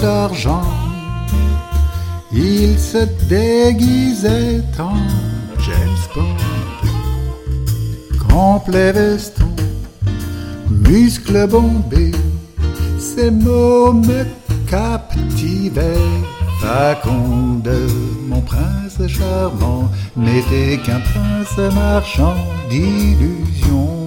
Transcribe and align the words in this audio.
d'argent. 0.00 0.62
Il 2.32 2.78
se 2.78 3.04
déguisait 3.28 4.62
en 4.78 4.96
James 5.60 6.04
Bond. 6.14 6.36
Complet 8.28 8.92
veston, 8.92 9.54
muscles 10.70 11.46
bombés, 11.48 12.12
ces 12.98 13.30
mots 13.30 13.92
me 13.92 14.24
captivaient. 14.68 16.12
Faconde, 16.60 17.70
mon 18.28 18.40
prince 18.40 19.00
charmant, 19.06 19.88
n'était 20.16 20.78
qu'un 20.84 21.00
prince 21.00 21.74
marchand 21.74 22.34
d'illusions. 22.68 23.97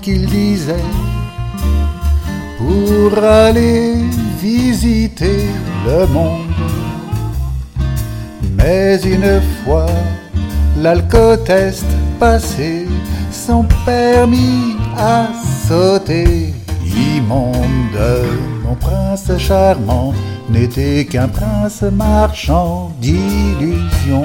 Qu'il 0.00 0.24
disait, 0.26 0.88
pour 2.56 3.22
aller 3.22 3.96
visiter 4.40 5.44
le 5.86 6.06
monde. 6.06 6.48
Mais 8.56 8.96
une 9.02 9.42
fois 9.62 9.90
l'alcotest 10.78 11.84
passé, 12.18 12.86
son 13.30 13.66
permis 13.84 14.76
a 14.96 15.26
sauté. 15.68 16.54
Immonde, 16.86 18.00
mon 18.64 18.74
prince 18.76 19.30
charmant 19.38 20.14
n'était 20.48 21.04
qu'un 21.04 21.28
prince 21.28 21.82
marchand 21.82 22.92
d'illusions. 22.98 24.24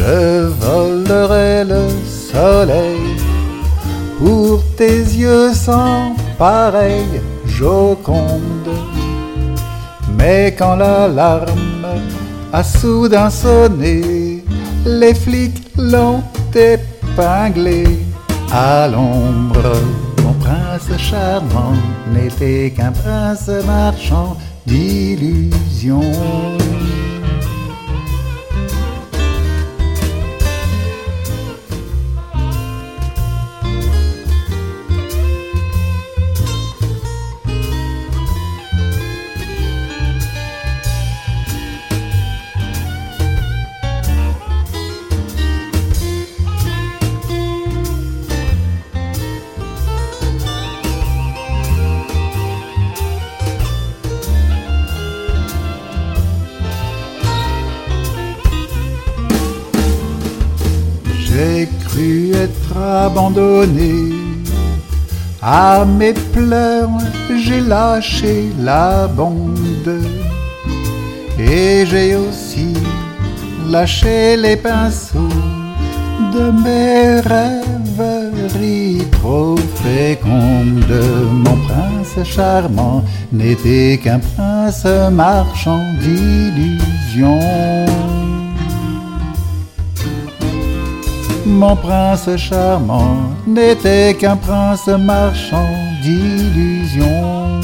Je 0.00 0.46
volerai 0.64 1.64
le 1.64 1.82
soleil 2.32 3.16
pour 4.18 4.62
tes 4.74 5.00
yeux 5.24 5.52
sans 5.52 6.16
pareil, 6.38 7.20
Joconde. 7.44 8.70
Mais 10.16 10.54
quand 10.58 10.76
l'alarme 10.76 11.86
a 12.50 12.62
soudain 12.62 13.28
sonné, 13.28 14.42
les 14.86 15.14
flics 15.14 15.62
l'ont 15.76 16.22
épinglé 16.54 17.84
à 18.50 18.88
l'ombre. 18.88 19.76
Mon 20.24 20.32
prince 20.44 20.90
charmant 20.96 21.76
n'était 22.14 22.72
qu'un 22.74 22.92
prince 22.92 23.50
marchand 23.66 24.38
d'illusions. 24.66 26.00
J'ai 61.40 61.66
cru 61.84 62.32
être 62.34 62.76
abandonné. 62.76 64.12
À 65.40 65.86
mes 65.86 66.12
pleurs, 66.12 66.90
j'ai 67.42 67.60
lâché 67.60 68.50
la 68.60 69.08
bande. 69.08 70.02
Et 71.38 71.86
j'ai 71.86 72.14
aussi 72.16 72.74
lâché 73.70 74.36
les 74.36 74.56
pinceaux 74.56 75.38
de 76.34 76.44
mes 76.64 77.20
rêveries 77.34 79.04
trop 79.10 79.56
fécondes. 79.82 81.02
Mon 81.44 81.56
prince 81.66 82.16
charmant 82.22 83.02
n'était 83.32 83.98
qu'un 84.02 84.18
prince 84.18 84.84
marchand 85.10 85.84
d'illusions. 86.02 87.40
Mon 91.60 91.76
prince 91.76 92.26
charmant 92.38 93.36
n'était 93.46 94.16
qu'un 94.18 94.36
prince 94.36 94.86
marchand 94.86 95.68
d'illusions. 96.02 97.60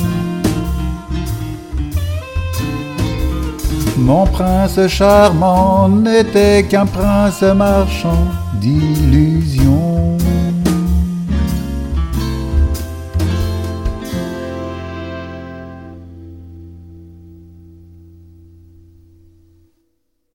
Mon 3.97 4.27
prince 4.27 4.87
charmant 4.89 5.89
n'était 5.89 6.65
qu'un 6.69 6.85
prince 6.85 7.41
marchand 7.41 8.27
d'illusions. 8.61 9.86